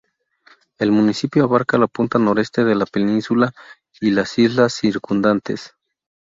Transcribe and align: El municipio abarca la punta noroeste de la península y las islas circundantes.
El 0.79 0.91
municipio 0.91 1.43
abarca 1.43 1.77
la 1.77 1.85
punta 1.85 2.17
noroeste 2.17 2.63
de 2.63 2.73
la 2.73 2.87
península 2.87 3.51
y 3.99 4.09
las 4.09 4.39
islas 4.39 4.73
circundantes. 4.73 5.75